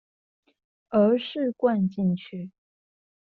[0.89, 2.49] 而是灌進去